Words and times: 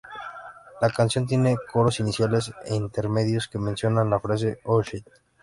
La 0.81 0.89
canción 0.89 1.27
tiene 1.27 1.57
coros 1.71 1.99
iniciales 1.99 2.51
e 2.65 2.73
intermedios 2.73 3.47
que 3.47 3.59
mencionan 3.59 4.09
la 4.09 4.19
frase 4.19 4.59
""Oh 4.63 4.81
Shit! 4.81 5.07